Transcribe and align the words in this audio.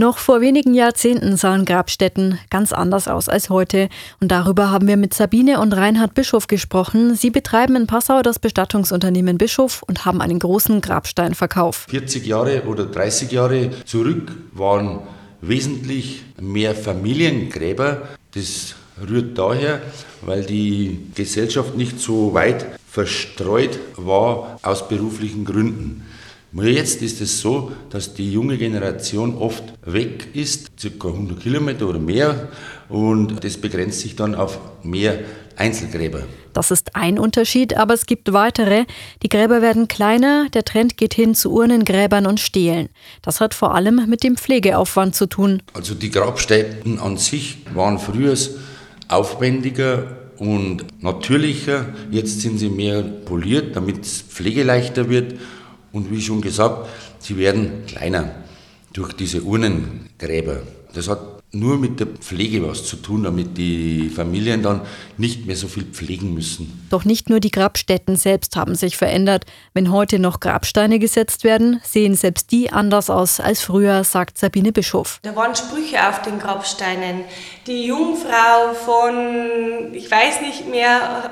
Noch 0.00 0.18
vor 0.18 0.40
wenigen 0.40 0.74
Jahrzehnten 0.74 1.36
sahen 1.36 1.64
Grabstätten 1.64 2.38
ganz 2.50 2.72
anders 2.72 3.08
aus 3.08 3.28
als 3.28 3.50
heute. 3.50 3.88
Und 4.20 4.30
darüber 4.30 4.70
haben 4.70 4.86
wir 4.86 4.96
mit 4.96 5.12
Sabine 5.12 5.58
und 5.58 5.72
Reinhard 5.72 6.14
Bischof 6.14 6.46
gesprochen. 6.46 7.16
Sie 7.16 7.30
betreiben 7.30 7.74
in 7.74 7.88
Passau 7.88 8.22
das 8.22 8.38
Bestattungsunternehmen 8.38 9.38
Bischof 9.38 9.82
und 9.82 10.04
haben 10.04 10.20
einen 10.20 10.38
großen 10.38 10.82
Grabsteinverkauf. 10.82 11.86
40 11.88 12.24
Jahre 12.24 12.62
oder 12.68 12.86
30 12.86 13.32
Jahre 13.32 13.70
zurück 13.86 14.30
waren 14.52 15.00
wesentlich 15.40 16.22
mehr 16.40 16.76
Familiengräber. 16.76 18.02
Das 18.36 18.76
rührt 19.04 19.36
daher, 19.36 19.82
weil 20.22 20.44
die 20.44 21.06
Gesellschaft 21.16 21.76
nicht 21.76 21.98
so 21.98 22.34
weit 22.34 22.66
verstreut 22.88 23.80
war 23.96 24.60
aus 24.62 24.86
beruflichen 24.86 25.44
Gründen. 25.44 26.04
Jetzt 26.52 27.02
ist 27.02 27.20
es 27.20 27.40
so, 27.40 27.72
dass 27.90 28.14
die 28.14 28.32
junge 28.32 28.56
Generation 28.56 29.36
oft 29.36 29.64
weg 29.84 30.28
ist, 30.34 30.70
ca. 30.80 31.08
100 31.08 31.40
Kilometer 31.40 31.86
oder 31.86 31.98
mehr, 31.98 32.48
und 32.88 33.44
das 33.44 33.58
begrenzt 33.58 34.00
sich 34.00 34.16
dann 34.16 34.34
auf 34.34 34.58
mehr 34.82 35.18
Einzelgräber. 35.56 36.22
Das 36.54 36.70
ist 36.70 36.96
ein 36.96 37.18
Unterschied, 37.18 37.76
aber 37.76 37.92
es 37.94 38.06
gibt 38.06 38.32
weitere. 38.32 38.84
Die 39.22 39.28
Gräber 39.28 39.60
werden 39.60 39.88
kleiner, 39.88 40.48
der 40.54 40.64
Trend 40.64 40.96
geht 40.96 41.14
hin 41.14 41.34
zu 41.34 41.52
Urnengräbern 41.52 42.26
und 42.26 42.40
Stelen. 42.40 42.88
Das 43.22 43.40
hat 43.40 43.52
vor 43.54 43.74
allem 43.74 44.08
mit 44.08 44.24
dem 44.24 44.36
Pflegeaufwand 44.36 45.14
zu 45.14 45.26
tun. 45.26 45.62
Also 45.74 45.94
die 45.94 46.10
Grabstätten 46.10 46.98
an 46.98 47.18
sich 47.18 47.58
waren 47.74 47.98
früher 47.98 48.34
aufwendiger 49.08 50.16
und 50.38 51.02
natürlicher. 51.02 51.86
Jetzt 52.10 52.40
sind 52.40 52.58
sie 52.58 52.70
mehr 52.70 53.02
poliert, 53.02 53.76
damit 53.76 54.04
es 54.04 54.22
pflegeleichter 54.22 55.10
wird 55.10 55.34
und 55.92 56.10
wie 56.10 56.20
schon 56.20 56.40
gesagt, 56.40 56.88
sie 57.18 57.36
werden 57.36 57.84
kleiner 57.86 58.30
durch 58.92 59.12
diese 59.12 59.42
Urnengräber. 59.42 60.62
Das 60.94 61.08
hat 61.08 61.38
nur 61.52 61.78
mit 61.78 61.98
der 61.98 62.06
Pflege 62.06 62.66
was 62.68 62.84
zu 62.84 62.96
tun, 62.96 63.22
damit 63.22 63.56
die 63.56 64.10
Familien 64.10 64.62
dann 64.62 64.82
nicht 65.16 65.46
mehr 65.46 65.56
so 65.56 65.66
viel 65.66 65.84
pflegen 65.84 66.34
müssen. 66.34 66.86
Doch 66.90 67.06
nicht 67.06 67.30
nur 67.30 67.40
die 67.40 67.50
Grabstätten 67.50 68.16
selbst 68.16 68.54
haben 68.54 68.74
sich 68.74 68.98
verändert. 68.98 69.46
Wenn 69.72 69.90
heute 69.90 70.18
noch 70.18 70.40
Grabsteine 70.40 70.98
gesetzt 70.98 71.44
werden, 71.44 71.80
sehen 71.84 72.14
selbst 72.14 72.52
die 72.52 72.70
anders 72.70 73.08
aus 73.08 73.40
als 73.40 73.62
früher, 73.62 74.04
sagt 74.04 74.36
Sabine 74.36 74.72
Bischof. 74.72 75.20
Da 75.22 75.34
waren 75.34 75.54
Sprüche 75.54 76.06
auf 76.06 76.20
den 76.20 76.38
Grabsteinen. 76.38 77.24
Die 77.66 77.86
Jungfrau 77.86 78.74
von, 78.84 79.94
ich 79.94 80.10
weiß 80.10 80.42
nicht 80.42 80.68
mehr, 80.68 81.30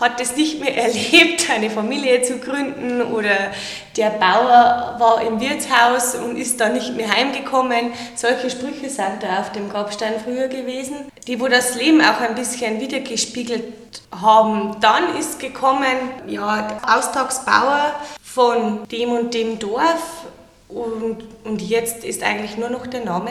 hat 0.00 0.20
es 0.20 0.36
nicht 0.36 0.60
mehr 0.60 0.76
erlebt, 0.84 1.48
eine 1.50 1.70
Familie 1.70 2.22
zu 2.22 2.38
gründen 2.38 3.02
oder 3.02 3.52
der 3.96 4.10
Bauer 4.10 4.96
war 4.98 5.22
im 5.26 5.40
Wirtshaus 5.40 6.14
und 6.14 6.36
ist 6.36 6.60
dann 6.60 6.72
nicht 6.72 6.96
mehr 6.96 7.10
heimgekommen. 7.10 7.92
Solche 8.16 8.50
Sprüche 8.50 8.88
sind 8.88 9.22
da 9.22 9.40
auf 9.40 9.52
dem 9.52 9.68
Grabstein 9.68 10.14
früher 10.24 10.48
gewesen, 10.48 10.96
die 11.26 11.38
wo 11.40 11.48
das 11.48 11.76
Leben 11.76 12.00
auch 12.00 12.20
ein 12.20 12.34
bisschen 12.34 12.80
wiedergespiegelt 12.80 13.64
haben. 14.10 14.76
Dann 14.80 15.16
ist 15.18 15.38
gekommen, 15.38 15.84
ja, 16.26 16.80
Austagsbauer 16.82 17.94
von 18.22 18.88
dem 18.88 19.10
und 19.10 19.34
dem 19.34 19.58
Dorf 19.58 20.24
und, 20.68 21.18
und 21.44 21.60
jetzt 21.60 22.04
ist 22.04 22.22
eigentlich 22.22 22.56
nur 22.56 22.70
noch 22.70 22.86
der 22.86 23.04
Name 23.04 23.30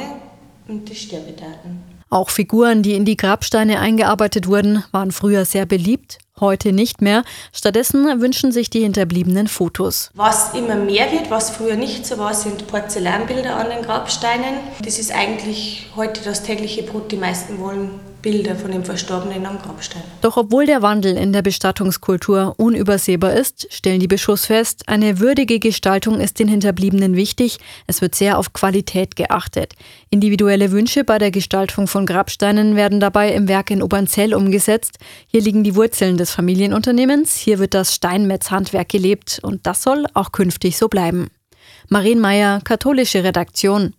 und 0.67 0.89
die 0.89 0.95
Sterbedaten. 0.95 1.83
Auch 2.11 2.29
Figuren, 2.29 2.81
die 2.81 2.95
in 2.95 3.05
die 3.05 3.17
Grabsteine 3.17 3.79
eingearbeitet 3.79 4.47
wurden, 4.47 4.83
waren 4.91 5.11
früher 5.11 5.45
sehr 5.45 5.65
beliebt, 5.65 6.17
heute 6.41 6.71
nicht 6.71 7.01
mehr. 7.01 7.23
Stattdessen 7.53 8.21
wünschen 8.21 8.51
sich 8.51 8.69
die 8.69 8.81
Hinterbliebenen 8.81 9.47
Fotos. 9.47 10.11
Was 10.13 10.53
immer 10.53 10.75
mehr 10.75 11.11
wird, 11.11 11.29
was 11.29 11.49
früher 11.49 11.75
nicht 11.75 12.05
so 12.05 12.17
war, 12.17 12.33
sind 12.33 12.67
Porzellanbilder 12.67 13.55
an 13.55 13.69
den 13.69 13.83
Grabsteinen. 13.83 14.55
Das 14.83 14.99
ist 14.99 15.13
eigentlich 15.13 15.87
heute 15.95 16.21
das 16.23 16.43
tägliche 16.43 16.83
Brot. 16.83 17.11
Die 17.11 17.17
meisten 17.17 17.59
wollen 17.59 17.99
Bilder 18.21 18.55
von 18.55 18.71
dem 18.71 18.83
Verstorbenen 18.83 19.45
am 19.45 19.59
Grabstein. 19.59 20.03
Doch 20.21 20.35
obwohl 20.35 20.65
der 20.65 20.81
Wandel 20.81 21.15
in 21.15 21.31
der 21.31 21.41
Bestattungskultur 21.41 22.55
unübersehbar 22.57 23.33
ist, 23.33 23.67
stellen 23.71 23.99
die 23.99 24.07
Bischofs 24.07 24.47
fest, 24.47 24.83
eine 24.87 25.19
würdige 25.19 25.59
Gestaltung 25.59 26.19
ist 26.19 26.39
den 26.39 26.47
Hinterbliebenen 26.47 27.15
wichtig. 27.15 27.59
Es 27.87 28.01
wird 28.01 28.15
sehr 28.15 28.37
auf 28.37 28.51
Qualität 28.51 29.15
geachtet. 29.15 29.73
Individuelle 30.09 30.71
Wünsche 30.71 31.03
bei 31.03 31.17
der 31.17 31.31
Gestaltung 31.31 31.87
von 31.87 32.05
Grabsteinen 32.05 32.75
werden 32.75 32.99
dabei 32.99 33.33
im 33.33 33.47
Werk 33.47 33.71
in 33.71 33.81
Obernzell 33.81 34.33
umgesetzt. 34.33 34.97
Hier 35.27 35.41
liegen 35.41 35.63
die 35.63 35.75
Wurzeln 35.75 36.17
des 36.29 36.35
Familienunternehmens. 36.35 37.35
Hier 37.35 37.59
wird 37.59 37.73
das 37.73 37.95
Steinmetzhandwerk 37.95 38.89
gelebt 38.89 39.39
und 39.41 39.65
das 39.65 39.81
soll 39.81 40.05
auch 40.13 40.31
künftig 40.31 40.77
so 40.77 40.87
bleiben. 40.87 41.31
Marienmeier, 41.87 42.61
katholische 42.63 43.23
Redaktion. 43.23 43.95